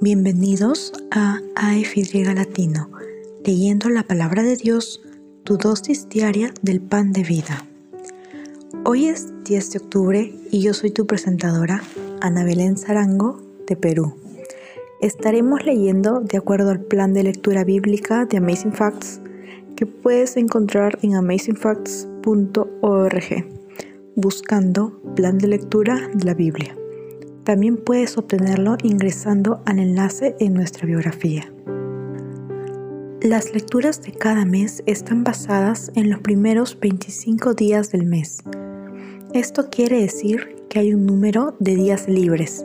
[0.00, 2.90] Bienvenidos a AFY Latino,
[3.44, 5.00] leyendo la palabra de Dios,
[5.44, 7.64] tu dosis diaria del pan de vida.
[8.84, 11.84] Hoy es 10 de octubre y yo soy tu presentadora,
[12.20, 14.16] Ana Belén Zarango, de Perú.
[15.00, 19.20] Estaremos leyendo de acuerdo al plan de lectura bíblica de Amazing Facts
[19.76, 23.46] que puedes encontrar en amazingfacts.org,
[24.16, 26.76] buscando plan de lectura de la Biblia.
[27.44, 31.52] También puedes obtenerlo ingresando al enlace en nuestra biografía.
[33.20, 38.42] Las lecturas de cada mes están basadas en los primeros 25 días del mes.
[39.32, 42.64] Esto quiere decir que hay un número de días libres,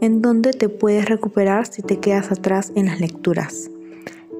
[0.00, 3.70] en donde te puedes recuperar si te quedas atrás en las lecturas.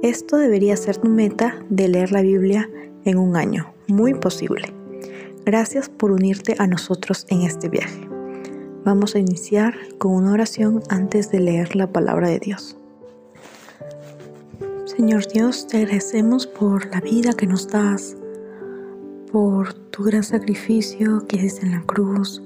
[0.03, 2.71] Esto debería ser tu meta de leer la Biblia
[3.05, 4.73] en un año, muy posible.
[5.45, 8.06] Gracias por unirte a nosotros en este viaje.
[8.87, 12.77] Vamos a iniciar con una oración antes de leer la palabra de Dios.
[14.85, 18.17] Señor Dios, te agradecemos por la vida que nos das,
[19.33, 22.41] por tu gran sacrificio que hiciste en la cruz,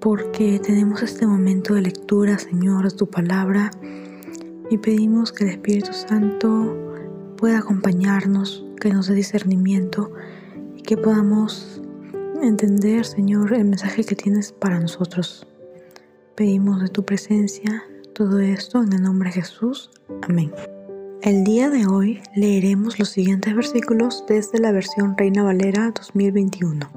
[0.00, 3.70] porque tenemos este momento de lectura, Señor, de tu palabra,
[4.70, 6.74] y pedimos que el Espíritu Santo
[7.36, 10.10] pueda acompañarnos, que nos dé discernimiento
[10.74, 11.82] y que podamos
[12.48, 15.46] entender, Señor, el mensaje que tienes para nosotros.
[16.34, 19.90] Pedimos de tu presencia todo esto en el nombre de Jesús.
[20.22, 20.52] Amén.
[21.22, 26.90] El día de hoy leeremos los siguientes versículos desde la versión Reina Valera 2021.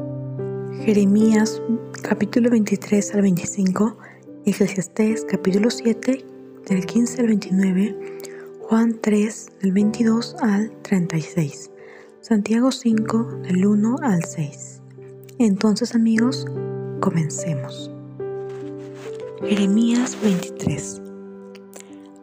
[0.83, 1.61] Jeremías
[2.03, 3.97] capítulo 23 al 25,
[4.45, 6.25] Eclesiastés capítulo 7
[6.67, 8.19] del 15 al 29,
[8.63, 11.71] Juan 3 del 22 al 36,
[12.21, 14.76] Santiago 5 del 1 al 6.
[15.39, 16.47] Entonces amigos,
[16.99, 17.91] comencemos.
[19.43, 20.99] Jeremías 23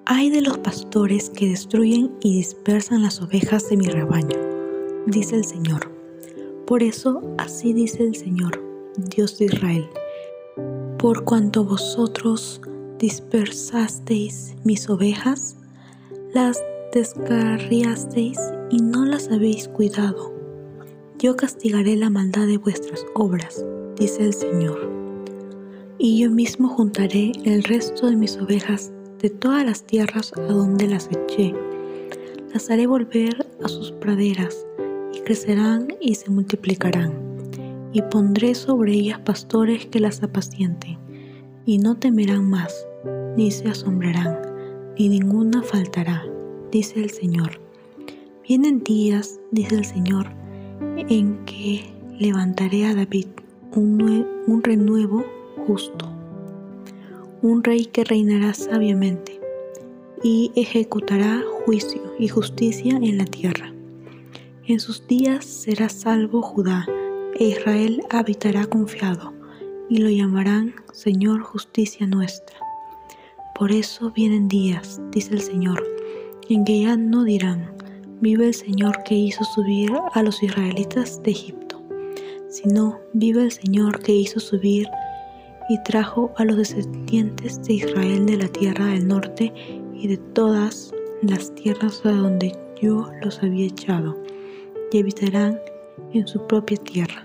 [0.06, 4.36] Hay de los pastores que destruyen y dispersan las ovejas de mi rebaño,
[5.06, 5.92] dice el Señor.
[6.66, 8.60] Por eso así dice el Señor,
[8.96, 9.88] Dios de Israel.
[10.98, 12.60] Por cuanto vosotros
[12.98, 15.56] dispersasteis mis ovejas,
[16.32, 16.60] las
[16.92, 18.40] descarriasteis
[18.70, 20.33] y no las habéis cuidado
[21.18, 23.64] yo castigaré la maldad de vuestras obras,
[23.96, 24.90] dice el Señor.
[25.98, 30.88] Y yo mismo juntaré el resto de mis ovejas de todas las tierras a donde
[30.88, 31.54] las eché.
[32.52, 34.66] Las haré volver a sus praderas,
[35.14, 37.12] y crecerán y se multiplicarán.
[37.92, 40.98] Y pondré sobre ellas pastores que las apacienten,
[41.64, 42.74] y no temerán más,
[43.36, 44.40] ni se asombrarán,
[44.98, 46.24] ni ninguna faltará,
[46.72, 47.60] dice el Señor.
[48.46, 50.43] Vienen días, dice el Señor,
[50.96, 51.84] en que
[52.18, 53.26] levantaré a David
[53.72, 55.24] un, un renuevo
[55.66, 56.10] justo,
[57.42, 59.40] un rey que reinará sabiamente
[60.22, 63.72] y ejecutará juicio y justicia en la tierra.
[64.66, 66.86] En sus días será salvo Judá,
[67.38, 69.34] e Israel habitará confiado,
[69.90, 72.56] y lo llamarán Señor justicia nuestra.
[73.54, 75.84] Por eso vienen días, dice el Señor,
[76.48, 77.74] en que ya no dirán,
[78.20, 81.82] vive el Señor que hizo subir a los israelitas de Egipto,
[82.48, 84.88] sino vive el Señor que hizo subir
[85.68, 89.52] y trajo a los descendientes de Israel de la tierra del norte
[89.94, 90.92] y de todas
[91.22, 94.16] las tierras a donde yo los había echado,
[94.92, 95.58] y habitarán
[96.12, 97.24] en su propia tierra.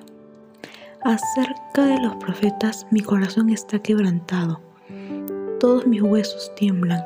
[1.04, 4.62] Acerca de los profetas mi corazón está quebrantado,
[5.60, 7.04] todos mis huesos tiemblan,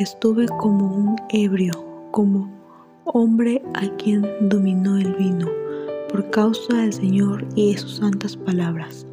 [0.00, 1.72] estuve como un ebrio,
[2.10, 2.63] como
[3.06, 5.48] hombre a quien dominó el vino,
[6.08, 9.06] por causa del Señor y de sus santas palabras.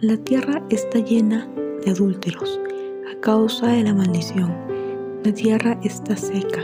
[0.00, 1.48] La tierra está llena
[1.84, 2.60] de adúlteros,
[3.10, 4.54] a causa de la maldición.
[5.24, 6.62] La tierra está seca,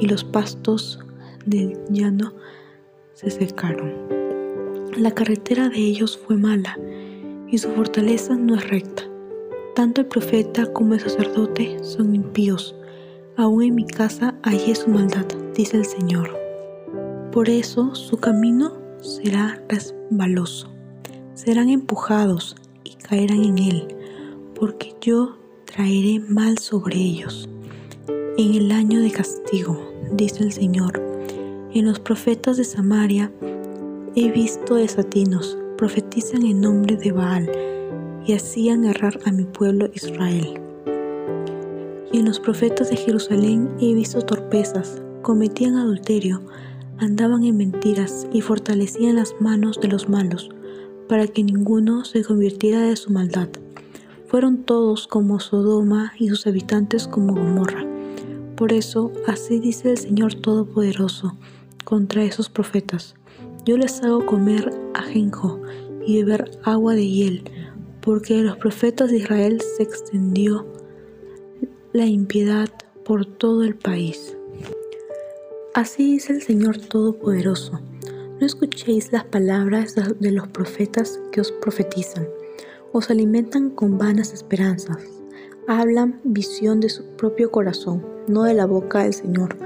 [0.00, 0.98] y los pastos
[1.46, 2.32] del llano
[3.14, 3.92] se secaron.
[4.96, 6.78] La carretera de ellos fue mala,
[7.48, 9.02] y su fortaleza no es recta.
[9.74, 12.74] Tanto el profeta como el sacerdote son impíos
[13.36, 15.24] Aún en mi casa hallé su maldad,
[15.54, 16.38] dice el Señor.
[17.32, 20.68] Por eso su camino será resbaloso.
[21.34, 23.88] Serán empujados y caerán en él,
[24.54, 27.48] porque yo traeré mal sobre ellos.
[28.36, 29.78] En el año de castigo,
[30.12, 31.02] dice el Señor,
[31.74, 33.30] en los profetas de Samaria
[34.14, 37.50] he visto desatinos, profetizan en nombre de Baal
[38.26, 40.60] y hacían errar a mi pueblo Israel.
[42.12, 46.42] Y en los profetas de Jerusalén he visto torpezas, cometían adulterio,
[46.98, 50.50] andaban en mentiras y fortalecían las manos de los malos,
[51.08, 53.48] para que ninguno se convirtiera de su maldad.
[54.26, 57.86] Fueron todos como Sodoma y sus habitantes como Gomorra.
[58.56, 61.36] Por eso, así dice el Señor Todopoderoso
[61.84, 63.14] contra esos profetas.
[63.64, 65.60] Yo les hago comer ajenjo
[66.06, 67.44] y beber agua de hiel,
[68.00, 70.66] porque de los profetas de Israel se extendió
[71.92, 72.70] la impiedad
[73.04, 74.36] por todo el país.
[75.74, 77.80] Así dice el Señor Todopoderoso.
[78.38, 82.28] No escuchéis las palabras de los profetas que os profetizan.
[82.92, 84.98] Os alimentan con vanas esperanzas.
[85.66, 89.56] Hablan visión de su propio corazón, no de la boca del Señor.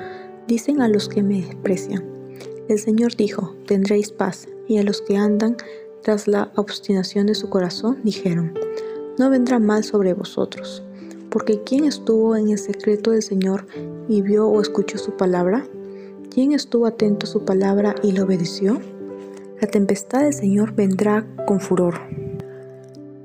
[0.46, 2.04] Dicen a los que me desprecian.
[2.68, 5.56] El Señor dijo, tendréis paz, y a los que andan
[6.02, 8.54] tras la obstinación de su corazón dijeron,
[9.18, 10.84] no vendrá mal sobre vosotros.
[11.30, 13.66] Porque ¿quién estuvo en el secreto del Señor
[14.08, 15.66] y vio o escuchó su palabra?
[16.36, 18.78] ¿Quién estuvo atento a su palabra y le obedeció?
[19.58, 21.98] La tempestad del Señor vendrá con furor.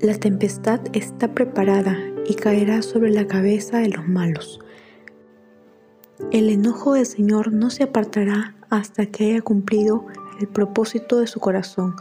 [0.00, 4.60] La tempestad está preparada y caerá sobre la cabeza de los malos.
[6.30, 10.06] El enojo del Señor no se apartará hasta que haya cumplido
[10.40, 11.94] el propósito de su corazón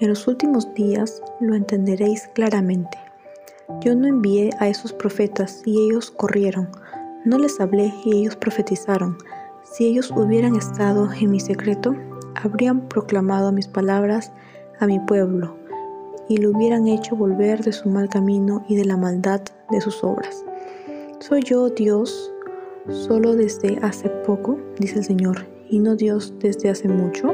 [0.00, 2.98] en los últimos días lo entenderéis claramente.
[3.80, 6.68] Yo no envié a esos profetas y ellos corrieron.
[7.24, 9.16] No les hablé y ellos profetizaron.
[9.72, 11.96] Si ellos hubieran estado en mi secreto,
[12.34, 14.30] habrían proclamado mis palabras
[14.80, 15.56] a mi pueblo
[16.28, 19.40] y lo hubieran hecho volver de su mal camino y de la maldad
[19.70, 20.44] de sus obras.
[21.20, 22.30] ¿Soy yo Dios
[22.90, 27.32] solo desde hace poco, dice el Señor, y no Dios desde hace mucho?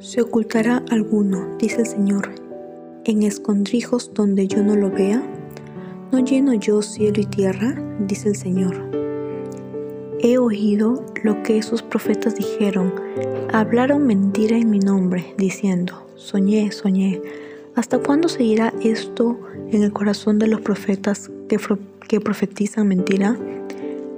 [0.00, 2.30] ¿Se ocultará alguno, dice el Señor,
[3.04, 5.22] en escondrijos donde yo no lo vea?
[6.10, 7.74] ¿No lleno yo cielo y tierra?
[8.00, 8.95] dice el Señor.
[10.20, 12.94] He oído lo que esos profetas dijeron.
[13.52, 17.20] Hablaron mentira en mi nombre, diciendo, soñé, soñé.
[17.74, 19.38] ¿Hasta cuándo seguirá esto
[19.70, 21.58] en el corazón de los profetas que,
[22.08, 23.36] que profetizan mentira?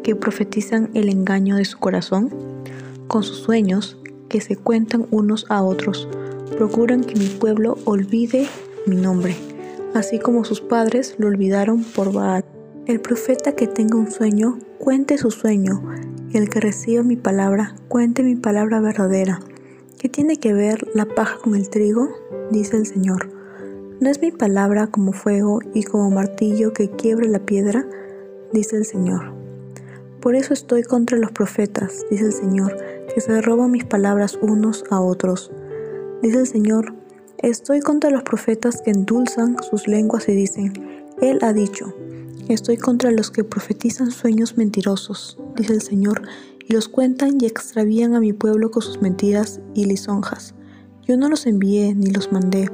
[0.04, 2.30] ¿Que profetizan el engaño de su corazón?
[3.08, 3.98] Con sus sueños
[4.28, 6.08] que se cuentan unos a otros,
[6.56, 8.46] procuran que mi pueblo olvide
[8.86, 9.34] mi nombre,
[9.94, 12.44] así como sus padres lo olvidaron por Baal.
[12.88, 15.82] El profeta que tenga un sueño, cuente su sueño,
[16.30, 19.40] y el que reciba mi palabra, cuente mi palabra verdadera.
[19.98, 22.08] ¿Qué tiene que ver la paja con el trigo?
[22.50, 23.28] dice el Señor.
[24.00, 27.86] ¿No es mi palabra como fuego y como martillo que quiebre la piedra?
[28.54, 29.34] dice el Señor.
[30.22, 32.74] Por eso estoy contra los profetas, dice el Señor,
[33.14, 35.52] que se roban mis palabras unos a otros.
[36.22, 36.94] Dice el Señor,
[37.36, 40.72] estoy contra los profetas que endulzan sus lenguas y dicen,
[41.20, 41.94] Él ha dicho.
[42.48, 46.22] Estoy contra los que profetizan sueños mentirosos, dice el Señor,
[46.66, 50.54] y los cuentan y extravían a mi pueblo con sus mentiras y lisonjas.
[51.06, 52.70] Yo no los envié ni los mandé,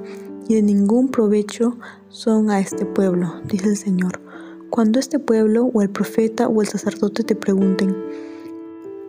[0.49, 1.77] y de ningún provecho
[2.09, 4.21] son a este pueblo, dice el Señor.
[4.71, 7.97] Cuando este pueblo o el profeta o el sacerdote te pregunten,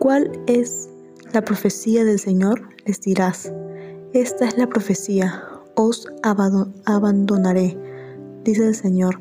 [0.00, 0.88] ¿cuál es
[1.32, 2.68] la profecía del Señor?
[2.84, 3.52] Les dirás,
[4.12, 5.44] esta es la profecía,
[5.76, 7.78] os abandonaré,
[8.42, 9.20] dice el Señor.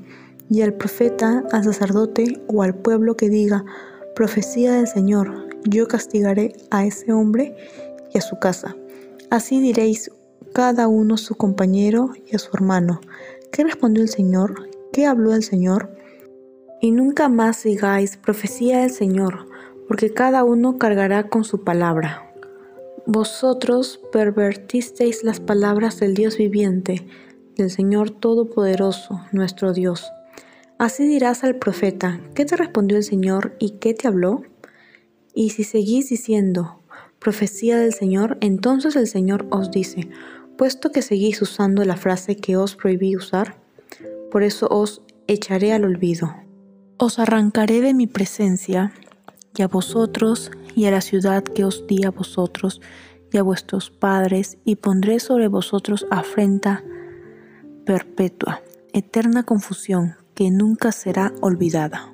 [0.50, 3.65] Y al profeta, al sacerdote o al pueblo que diga,
[4.15, 7.56] profecía del Señor, yo castigaré a ese hombre
[8.13, 8.75] y a su casa.
[9.30, 10.12] Así diréis
[10.53, 13.01] cada uno a su compañero y a su hermano.
[13.51, 14.69] ¿Qué respondió el Señor?
[14.94, 15.95] ¿Qué habló el Señor?
[16.81, 19.47] Y nunca más sigáis profecía del Señor,
[19.87, 22.31] porque cada uno cargará con su palabra.
[23.07, 27.06] Vosotros pervertisteis las palabras del Dios viviente,
[27.56, 30.11] del Señor Todopoderoso, nuestro Dios.
[30.77, 34.44] Así dirás al profeta, ¿qué te respondió el Señor y qué te habló?
[35.33, 36.81] Y si seguís diciendo,
[37.17, 40.09] profecía del Señor, entonces el Señor os dice,
[40.57, 43.55] puesto que seguís usando la frase que os prohibí usar,
[44.29, 46.35] por eso os echaré al olvido.
[46.97, 48.91] Os arrancaré de mi presencia,
[49.55, 52.81] y a vosotros, y a la ciudad que os di a vosotros,
[53.31, 56.83] y a vuestros padres, y pondré sobre vosotros afrenta
[57.85, 62.11] perpetua, eterna confusión, que nunca será olvidada.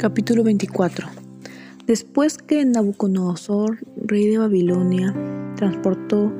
[0.00, 1.06] Capítulo 24
[1.86, 5.14] Después que Nabucodonosor, rey de Babilonia,
[5.56, 6.32] transportó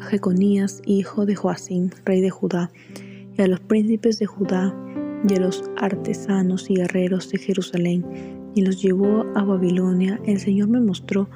[0.00, 2.72] a Jeconías, hijo de Joacín, rey de Judá,
[3.38, 4.74] y a los príncipes de Judá,
[5.22, 8.04] de los artesanos y guerreros de Jerusalén
[8.56, 11.28] y los llevó a Babilonia, el Señor me mostró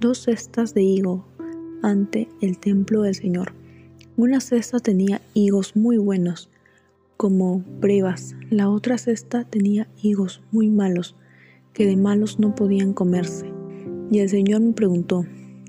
[0.00, 1.26] dos cestas de higo
[1.82, 3.54] ante el templo del Señor.
[4.16, 6.50] Una cesta tenía higos muy buenos,
[7.16, 8.34] como brevas.
[8.50, 11.16] La otra cesta tenía higos muy malos,
[11.72, 13.52] que de malos no podían comerse.
[14.10, 15.24] Y el Señor me preguntó,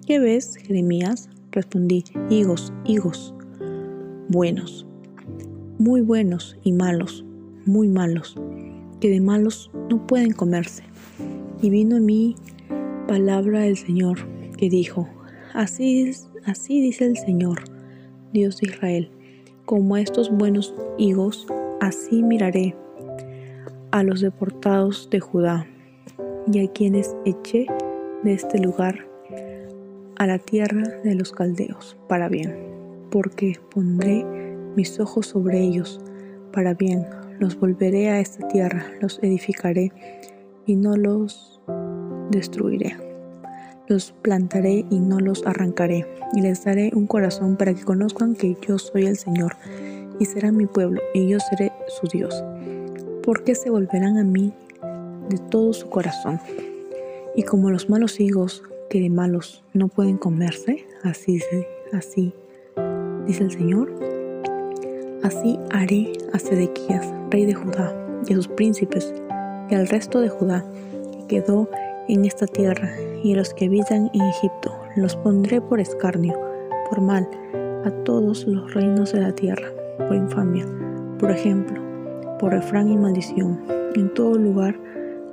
[0.05, 1.29] ¿qué ves, Jeremías?
[1.51, 3.33] Respondí, higos, higos,
[4.27, 4.85] buenos.
[5.77, 7.25] muy buenos y malos,
[7.65, 8.35] muy malos,
[8.99, 10.83] que de malos no pueden comerse.
[11.61, 12.35] Y vino a mí
[13.07, 14.19] palabra del Señor,
[14.57, 15.07] que dijo,
[15.53, 16.11] así,
[16.45, 17.63] así dice el Señor,
[18.33, 19.09] Dios de Israel,
[19.65, 21.47] como estos buenos higos,
[21.81, 22.75] así miraré
[23.91, 25.65] a los deportados de Judá
[26.51, 27.65] y a quienes eché
[28.23, 29.07] de este lugar
[30.17, 32.55] a la tierra de los caldeos para bien,
[33.09, 34.23] porque pondré
[34.75, 35.99] mis ojos sobre ellos
[36.51, 37.05] para bien,
[37.39, 39.91] los volveré a esta tierra, los edificaré
[40.65, 41.61] y no los
[42.31, 43.04] destruiré.
[43.87, 48.57] Los plantaré y no los arrancaré, y les daré un corazón para que conozcan que
[48.67, 49.55] yo soy el Señor,
[50.19, 52.43] y serán mi pueblo, y yo seré su Dios.
[53.21, 54.53] Porque se volverán a mí
[55.29, 56.39] de todo su corazón.
[57.35, 61.41] Y como los malos higos que de malos no pueden comerse, así,
[61.93, 62.33] así
[63.27, 63.93] dice el Señor,
[65.21, 67.95] así haré a Sedequías, rey de Judá,
[68.27, 69.13] y a sus príncipes,
[69.69, 70.65] y al resto de Judá,
[71.27, 71.69] que quedó
[72.07, 72.91] en esta tierra,
[73.23, 76.39] y los que habitan en Egipto, los pondré por escarnio,
[76.89, 77.27] por mal,
[77.83, 80.65] a todos los reinos de la tierra, por infamia,
[81.19, 81.81] por ejemplo,
[82.39, 83.61] por refrán y maldición,
[83.95, 84.79] en todo lugar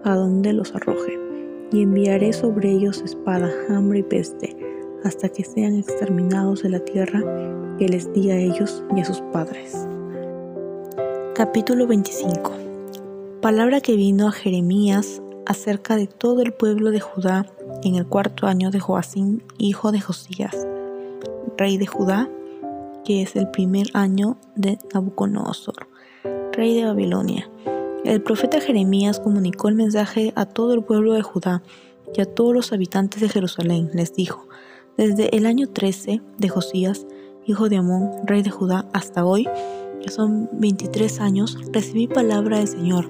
[0.05, 1.19] a donde los arroje,
[1.73, 4.57] y enviaré sobre ellos espada, hambre y peste,
[5.05, 7.21] hasta que sean exterminados de la tierra
[7.79, 9.89] que les di a ellos y a sus padres.
[11.35, 12.53] Capítulo 25
[13.41, 17.47] Palabra que vino a Jeremías acerca de todo el pueblo de Judá
[17.83, 20.57] en el cuarto año de Joacim, hijo de Josías,
[21.57, 22.29] rey de Judá,
[23.05, 25.89] que es el primer año de Nabucodonosor,
[26.53, 27.49] rey de Babilonia
[28.05, 31.63] el profeta Jeremías comunicó el mensaje a todo el pueblo de Judá
[32.17, 33.91] y a todos los habitantes de Jerusalén.
[33.95, 34.49] Les dijo,
[34.97, 37.07] desde el año 13 de Josías,
[37.47, 39.49] hijo de Amón, rey de Judá, hasta hoy,
[40.03, 43.09] que son 23 años, recibí palabra del Señor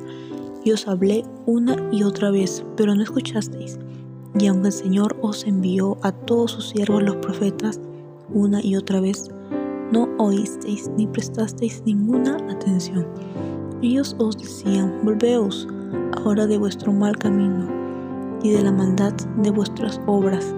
[0.64, 3.78] y os hablé una y otra vez, pero no escuchasteis.
[4.38, 7.80] Y aunque el Señor os envió a todos sus siervos los profetas
[8.32, 9.30] una y otra vez,
[9.92, 13.06] no oísteis ni prestasteis ninguna atención.
[13.82, 15.68] Ellos os decían, volveos
[16.16, 17.68] ahora de vuestro mal camino
[18.42, 20.54] y de la maldad de vuestras obras,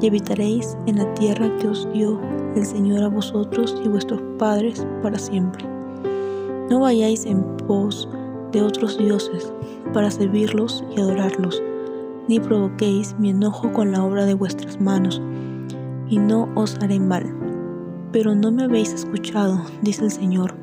[0.00, 2.20] y habitaréis en la tierra que os dio
[2.54, 5.64] el Señor a vosotros y vuestros padres para siempre.
[6.68, 8.08] No vayáis en pos
[8.52, 9.52] de otros dioses
[9.92, 11.62] para servirlos y adorarlos,
[12.28, 15.20] ni provoquéis mi enojo con la obra de vuestras manos,
[16.08, 17.34] y no os haré mal.
[18.12, 20.54] Pero no me habéis escuchado, dice el Señor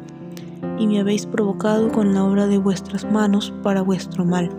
[0.79, 4.49] y me habéis provocado con la obra de vuestras manos para vuestro mal.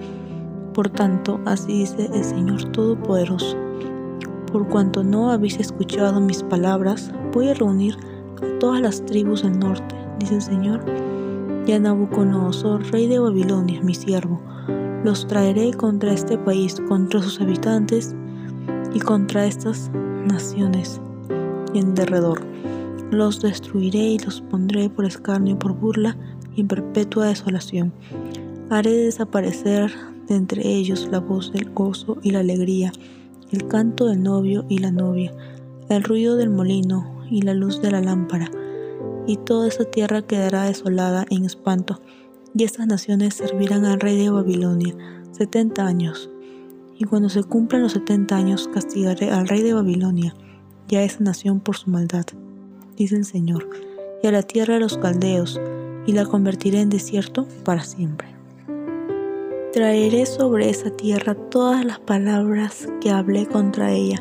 [0.74, 3.56] Por tanto, así dice el Señor Todopoderoso.
[4.52, 7.96] Por cuanto no habéis escuchado mis palabras, voy a reunir
[8.42, 10.84] a todas las tribus del norte, dice el Señor,
[11.68, 14.42] y a Nabucodonosor, rey de Babilonia, mi siervo.
[15.04, 18.16] Los traeré contra este país, contra sus habitantes
[18.92, 19.90] y contra estas
[20.26, 21.00] naciones
[21.74, 22.40] en derredor
[23.10, 26.16] los destruiré y los pondré por escarnio, por burla
[26.54, 27.92] y en perpetua desolación.
[28.70, 29.90] Haré desaparecer
[30.26, 32.92] de entre ellos la voz del gozo y la alegría,
[33.50, 35.32] el canto del novio y la novia,
[35.88, 38.50] el ruido del molino y la luz de la lámpara.
[39.28, 42.00] Y toda esa tierra quedará desolada en espanto,
[42.52, 44.96] y estas naciones servirán al rey de Babilonia
[45.30, 46.30] setenta años.
[46.98, 50.34] Y cuando se cumplan los setenta años, castigaré al rey de Babilonia
[50.88, 52.24] y a esa nación por su maldad
[52.96, 53.68] dice el Señor,
[54.22, 55.60] y a la tierra de los caldeos,
[56.06, 58.28] y la convertiré en desierto para siempre.
[59.72, 64.18] Traeré sobre esa tierra todas las palabras que hablé contra ella,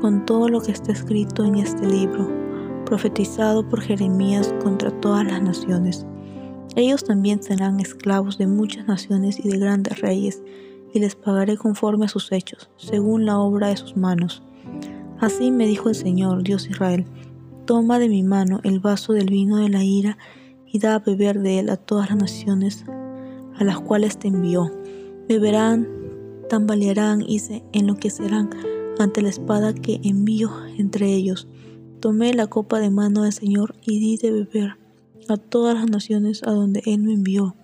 [0.00, 2.30] con todo lo que está escrito en este libro,
[2.84, 6.06] profetizado por Jeremías contra todas las naciones.
[6.76, 10.42] Ellos también serán esclavos de muchas naciones y de grandes reyes,
[10.92, 14.42] y les pagaré conforme a sus hechos, según la obra de sus manos.
[15.20, 17.04] Así me dijo el Señor, Dios Israel,
[17.66, 20.18] Toma de mi mano el vaso del vino de la ira
[20.66, 22.84] y da a beber de él a todas las naciones
[23.56, 24.70] a las cuales te envió.
[25.28, 25.88] Beberán,
[26.48, 28.50] tambalearán y se enloquecerán
[28.98, 31.48] ante la espada que envío entre ellos.
[32.04, 34.76] Tomé la copa de mano del Señor y di de beber
[35.26, 37.56] a todas las naciones a donde Él me envió,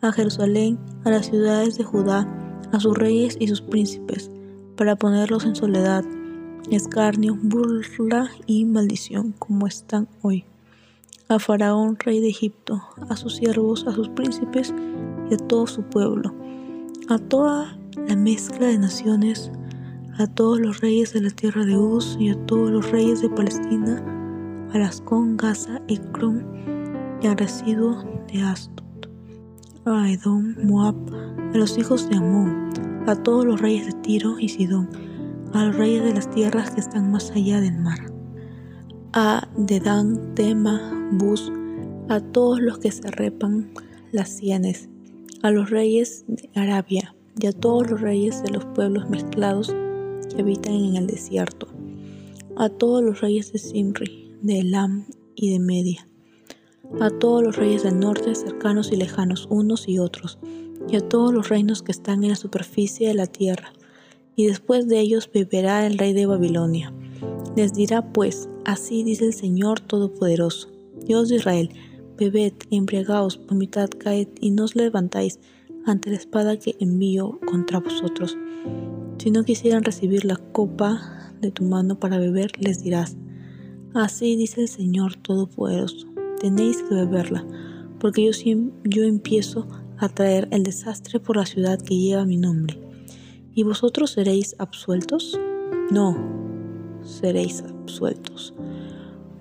[0.00, 2.26] a Jerusalén, a las ciudades de Judá,
[2.72, 4.28] a sus reyes y sus príncipes,
[4.76, 6.04] para ponerlos en soledad
[6.72, 10.44] escarnio, burla y maldición como están hoy.
[11.28, 14.74] A Faraón, rey de Egipto, a sus siervos, a sus príncipes
[15.30, 16.34] y a todo su pueblo,
[17.08, 19.52] a toda la mezcla de naciones,
[20.20, 23.30] a todos los reyes de la tierra de Uz y a todos los reyes de
[23.30, 24.04] Palestina,
[24.70, 25.80] a las con Gaza,
[26.12, 26.42] Crom
[27.22, 29.08] y al residuo de Astot,
[29.86, 30.96] a Edom, Moab,
[31.54, 32.68] a los hijos de Amón,
[33.06, 34.90] a todos los reyes de Tiro y Sidón,
[35.54, 38.12] a los reyes de las tierras que están más allá del mar,
[39.14, 41.50] a Dedán, Tema, Bus,
[42.10, 43.70] a todos los que se repan
[44.12, 44.90] las sienes,
[45.42, 49.74] a los reyes de Arabia y a todos los reyes de los pueblos mezclados
[50.30, 51.68] que habitan en el desierto,
[52.56, 56.08] a todos los reyes de Simri, de Elam y de Media,
[57.00, 60.38] a todos los reyes del norte, cercanos y lejanos unos y otros,
[60.88, 63.72] y a todos los reinos que están en la superficie de la tierra,
[64.36, 66.92] y después de ellos beberá el rey de Babilonia.
[67.56, 70.68] Les dirá pues, así dice el Señor Todopoderoso,
[71.06, 71.70] Dios de Israel,
[72.16, 75.40] bebed embriagaos, vomitad, caed y no os levantáis
[75.86, 78.36] ante la espada que envío contra vosotros.
[79.20, 83.18] Si no quisieran recibir la copa de tu mano para beber, les dirás,
[83.92, 86.06] así dice el Señor Todopoderoso,
[86.40, 87.46] tenéis que beberla,
[87.98, 88.30] porque yo,
[88.84, 92.80] yo empiezo a traer el desastre por la ciudad que lleva mi nombre.
[93.52, 95.38] ¿Y vosotros seréis absueltos?
[95.90, 96.16] No,
[97.02, 98.54] seréis absueltos,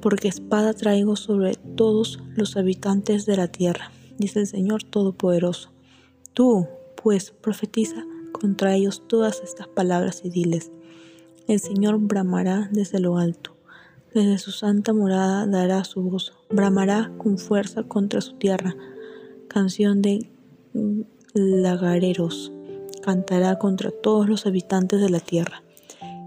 [0.01, 5.71] porque espada traigo sobre todos los habitantes de la tierra, dice el Señor Todopoderoso.
[6.33, 6.67] Tú,
[7.01, 8.03] pues, profetiza
[8.39, 10.71] contra ellos todas estas palabras y diles,
[11.47, 13.55] el Señor bramará desde lo alto,
[14.13, 18.75] desde su santa morada dará su voz, bramará con fuerza contra su tierra,
[19.47, 20.29] canción de
[21.33, 22.51] lagareros,
[23.03, 25.63] cantará contra todos los habitantes de la tierra.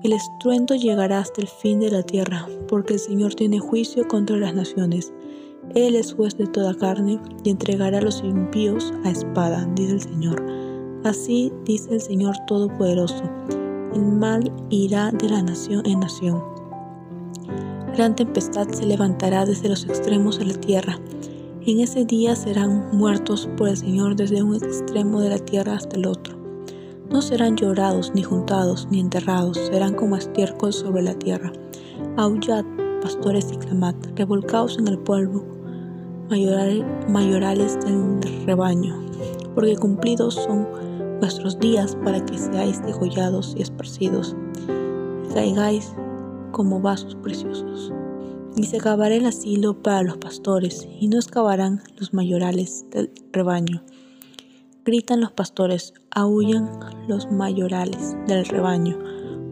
[0.03, 4.37] El estruendo llegará hasta el fin de la tierra, porque el Señor tiene juicio contra
[4.37, 5.13] las naciones.
[5.77, 10.01] Él es juez de toda carne y entregará a los impíos a espada, dice el
[10.01, 10.62] Señor.
[11.05, 13.25] Así dice el Señor Todopoderoso.
[13.93, 16.41] El mal irá de la nación en nación.
[17.97, 21.01] Gran tempestad se levantará desde los extremos de la tierra.
[21.67, 25.97] En ese día serán muertos por el Señor desde un extremo de la tierra hasta
[25.97, 26.37] el otro.
[27.11, 31.53] No serán llorados, ni juntados, ni enterrados, serán como estiércol sobre la tierra.
[32.17, 32.65] Aullad,
[33.03, 35.45] pastores, y clamad, revolcaos en el polvo,
[37.09, 38.97] mayorales del rebaño,
[39.55, 40.67] porque cumplidos son
[41.23, 44.37] vuestros días para que seáis degollados y esparcidos,
[45.31, 45.95] y caigáis
[46.51, 47.91] como vasos preciosos.
[48.57, 53.83] Y se acabará el asilo para los pastores, y no excavarán los mayorales del rebaño
[54.85, 56.69] Gritan los pastores, aullan
[57.07, 58.99] los mayorales del rebaño,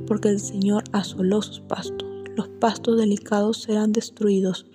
[0.09, 2.09] porque el Señor asoló sus pastos.
[2.35, 4.66] Los pastos delicados serán destruidos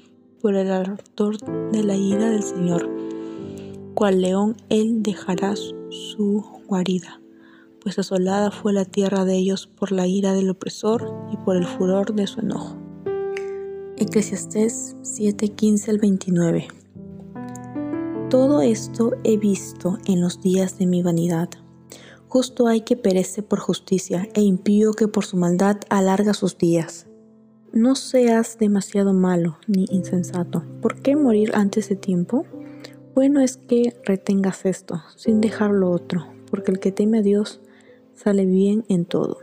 [0.41, 1.37] por el ardor
[1.73, 2.89] de la ira del Señor.
[3.95, 7.21] Cual león él dejará su guarida,
[7.81, 11.65] pues asolada fue la tierra de ellos por la ira del opresor y por el
[11.65, 12.77] furor de su enojo.
[13.97, 16.67] Eclesiastés 7:15 al 29
[18.29, 21.47] todo esto he visto en los días de mi vanidad.
[22.27, 27.07] Justo hay que perece por justicia e impío que por su maldad alarga sus días.
[27.71, 30.65] No seas demasiado malo ni insensato.
[30.81, 32.45] ¿Por qué morir antes de tiempo?
[33.13, 37.59] Bueno es que retengas esto, sin dejar lo otro, porque el que teme a Dios
[38.13, 39.39] sale bien en todo.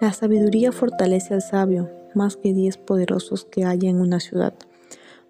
[0.00, 4.54] La sabiduría fortalece al sabio, más que diez poderosos que haya en una ciudad.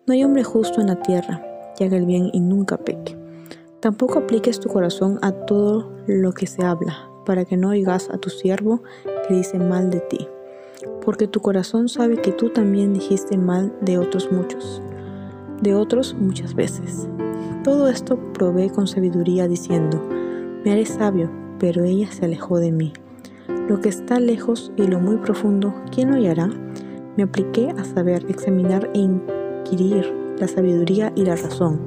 [0.06, 1.42] No hay hombre justo en la tierra
[1.78, 3.16] que haga el bien y nunca peque.
[3.80, 8.18] Tampoco apliques tu corazón a todo lo que se habla, para que no oigas a
[8.18, 8.82] tu siervo
[9.26, 10.28] que dice mal de ti,
[11.06, 14.82] porque tu corazón sabe que tú también dijiste mal de otros muchos,
[15.62, 17.08] de otros muchas veces.
[17.62, 20.06] Todo esto probé con sabiduría diciendo,
[20.64, 22.92] me haré sabio, pero ella se alejó de mí.
[23.68, 26.48] Lo que está lejos y lo muy profundo, ¿quién lo hallará?
[27.16, 31.80] Me apliqué a saber, examinar e inquirir la sabiduría y la razón,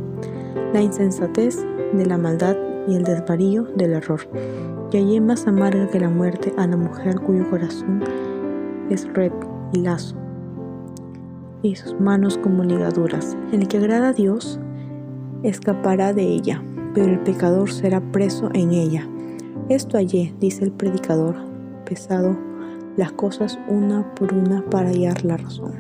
[0.74, 2.56] la insensatez de la maldad
[2.88, 4.22] y el desvarío del error.
[4.92, 8.04] Y hallé más amarga que la muerte a la mujer cuyo corazón
[8.90, 9.34] es red
[9.74, 10.16] y lazo,
[11.62, 13.36] y sus manos como ligaduras.
[13.52, 14.60] El que agrada a Dios
[15.44, 16.64] escapará de ella,
[16.98, 19.08] pero el pecador será preso en ella.
[19.70, 21.36] Esto hallé, dice el predicador,
[21.86, 22.36] pesado
[22.96, 25.74] las cosas una por una para hallar la razón.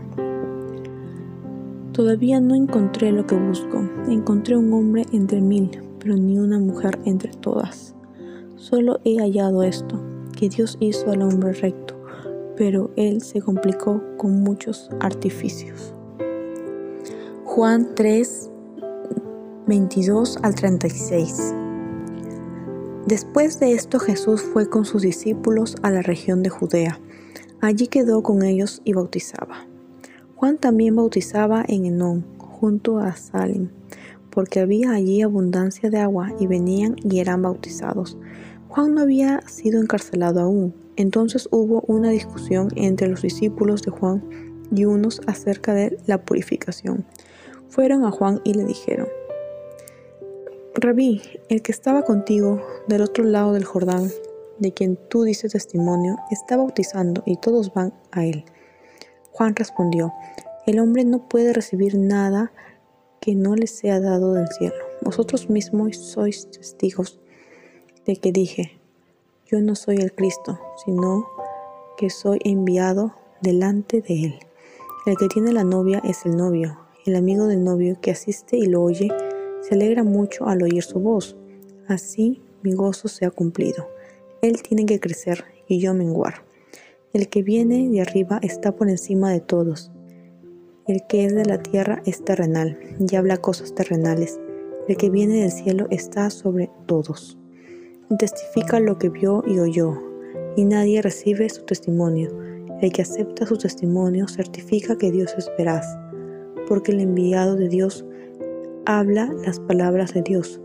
[1.91, 3.79] Todavía no encontré lo que busco.
[4.07, 7.95] Encontré un hombre entre mil, pero ni una mujer entre todas.
[8.55, 9.99] Solo he hallado esto,
[10.37, 11.95] que Dios hizo al hombre recto,
[12.55, 15.95] pero él se complicó con muchos artificios.
[17.43, 18.51] Juan 3,
[19.67, 21.53] 22 al 36.
[23.05, 27.01] Después de esto Jesús fue con sus discípulos a la región de Judea.
[27.59, 29.67] Allí quedó con ellos y bautizaba.
[30.35, 33.69] Juan también bautizaba en Enón, junto a Salim,
[34.29, 38.17] porque había allí abundancia de agua y venían y eran bautizados.
[38.69, 40.73] Juan no había sido encarcelado aún.
[40.95, 44.23] Entonces hubo una discusión entre los discípulos de Juan
[44.73, 47.05] y unos acerca de la purificación.
[47.67, 49.07] Fueron a Juan y le dijeron,
[50.79, 54.11] Rabí, el que estaba contigo del otro lado del Jordán,
[54.59, 58.45] de quien tú dices testimonio, está bautizando y todos van a él.
[59.31, 60.13] Juan respondió,
[60.67, 62.51] el hombre no puede recibir nada
[63.19, 64.75] que no le sea dado del cielo.
[65.01, 67.19] Vosotros mismos sois testigos
[68.05, 68.79] de que dije,
[69.47, 71.25] yo no soy el Cristo, sino
[71.97, 74.39] que soy enviado delante de él.
[75.07, 76.77] El que tiene la novia es el novio.
[77.07, 79.09] El amigo del novio que asiste y lo oye
[79.67, 81.35] se alegra mucho al oír su voz.
[81.87, 83.89] Así mi gozo se ha cumplido.
[84.41, 86.45] Él tiene que crecer y yo menguar.
[87.11, 89.91] El que viene de arriba está por encima de todos.
[90.87, 94.39] El que es de la tierra es terrenal y habla cosas terrenales.
[94.87, 97.37] El que viene del cielo está sobre todos.
[98.17, 100.01] Testifica lo que vio y oyó,
[100.55, 102.29] y nadie recibe su testimonio.
[102.81, 105.85] El que acepta su testimonio certifica que Dios es veraz,
[106.69, 108.05] porque el enviado de Dios
[108.87, 110.61] habla las palabras de Dios,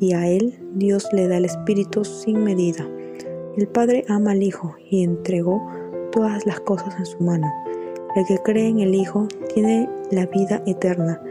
[0.00, 2.88] y a él Dios le da el Espíritu sin medida.
[3.54, 5.62] El Padre ama al Hijo y entregó
[6.10, 7.46] todas las cosas en su mano.
[8.16, 11.22] El que cree en el Hijo tiene la vida eterna,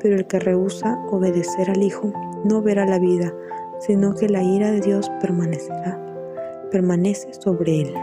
[0.00, 2.12] pero el que rehúsa obedecer al Hijo
[2.44, 3.32] no verá la vida,
[3.78, 6.00] sino que la ira de Dios permanecerá,
[6.72, 7.94] permanece sobre él.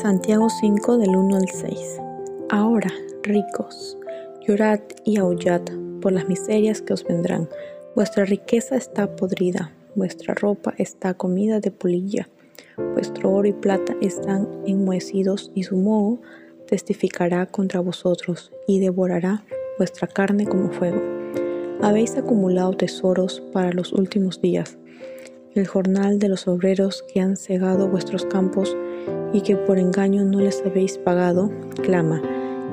[0.00, 2.00] Santiago 5 del 1 al 6.
[2.48, 2.90] Ahora,
[3.22, 3.98] ricos,
[4.46, 5.60] llorad y aullad
[6.02, 7.48] por las miserias que os vendrán.
[7.96, 12.28] Vuestra riqueza está podrida, vuestra ropa está comida de polilla,
[12.94, 16.18] vuestro oro y plata están enmohecidos y su moho
[16.66, 19.44] testificará contra vosotros y devorará
[19.78, 21.00] vuestra carne como fuego.
[21.80, 24.76] Habéis acumulado tesoros para los últimos días.
[25.54, 28.76] El jornal de los obreros que han cegado vuestros campos
[29.32, 31.50] y que por engaño no les habéis pagado,
[31.82, 32.22] clama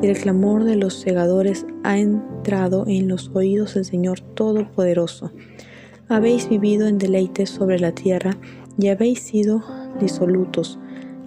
[0.02, 5.32] y el clamor de los segadores ha entrado en los oídos del Señor Todopoderoso.
[6.08, 8.38] Habéis vivido en deleites sobre la tierra
[8.78, 9.64] y habéis sido
[10.00, 10.80] disolutos.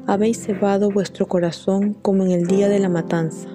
[0.07, 3.49] Habéis cebado vuestro corazón como en el día de la matanza.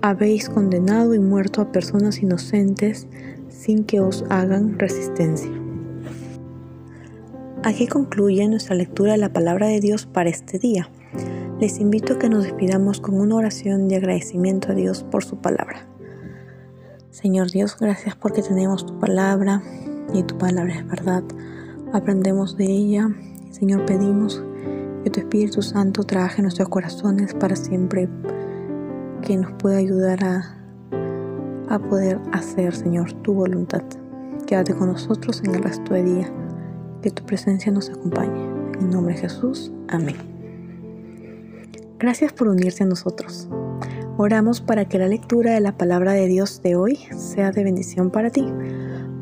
[0.00, 3.08] Habéis condenado y muerto a personas inocentes
[3.48, 5.50] sin que os hagan resistencia.
[7.64, 10.88] Aquí concluye nuestra lectura de la palabra de Dios para este día
[11.60, 15.38] les invito a que nos despidamos con una oración de agradecimiento a Dios por su
[15.38, 15.88] palabra.
[17.10, 19.62] Señor Dios, gracias porque tenemos tu palabra
[20.14, 21.24] y tu palabra es verdad.
[21.92, 23.08] Aprendemos de ella.
[23.50, 24.42] Señor, pedimos
[25.02, 28.08] que tu Espíritu Santo trabaje en nuestros corazones para siempre,
[29.22, 30.56] que nos pueda ayudar a,
[31.68, 33.82] a poder hacer, Señor, tu voluntad.
[34.46, 36.32] Quédate con nosotros en el resto del día.
[37.02, 38.44] Que tu presencia nos acompañe.
[38.78, 39.72] En nombre de Jesús.
[39.88, 40.37] Amén.
[41.98, 43.48] Gracias por unirse a nosotros.
[44.18, 48.10] Oramos para que la lectura de la palabra de Dios de hoy sea de bendición
[48.10, 48.46] para ti.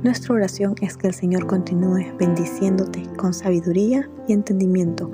[0.03, 5.11] Nuestra oración es que el Señor continúe bendiciéndote con sabiduría y entendimiento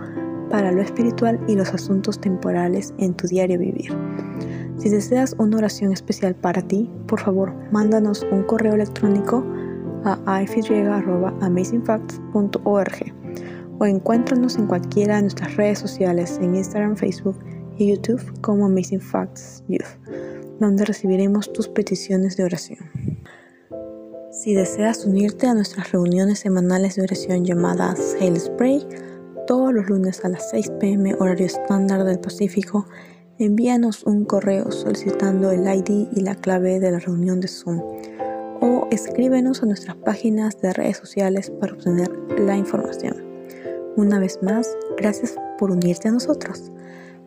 [0.51, 3.97] para lo espiritual y los asuntos temporales en tu diario vivir.
[4.79, 9.47] Si deseas una oración especial para ti, por favor, mándanos un correo electrónico
[10.05, 13.15] a ify.amazingfacts.org
[13.79, 17.39] o encuéntranos en cualquiera de nuestras redes sociales en Instagram, Facebook
[17.79, 19.83] y YouTube como Amazing Facts Youth,
[20.61, 22.79] donde recibiremos tus peticiones de oración.
[24.31, 28.87] Si deseas unirte a nuestras reuniones semanales de oración llamadas Hail Spray,
[29.47, 32.87] todos los lunes a las 6 pm horario estándar del Pacífico,
[33.39, 37.83] envíanos un correo solicitando el ID y la clave de la reunión de Zoom
[38.61, 42.09] o escríbenos a nuestras páginas de redes sociales para obtener
[42.39, 43.17] la información.
[43.97, 46.71] Una vez más, gracias por unirte a nosotros.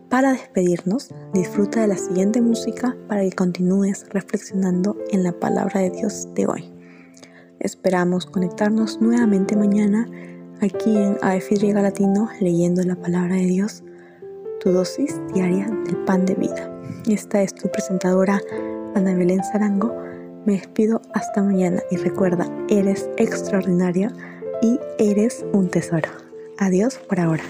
[0.09, 5.89] Para despedirnos, disfruta de la siguiente música para que continúes reflexionando en la palabra de
[5.89, 6.71] Dios de hoy.
[7.59, 10.07] Esperamos conectarnos nuevamente mañana
[10.61, 13.83] aquí en AFY Latino leyendo la palabra de Dios,
[14.59, 16.71] tu dosis diaria del pan de vida.
[17.09, 18.39] Esta es tu presentadora
[18.93, 19.95] Ana Belén Zarango.
[20.45, 24.13] Me despido hasta mañana y recuerda, eres extraordinaria
[24.61, 26.09] y eres un tesoro.
[26.59, 27.43] Adiós por ahora.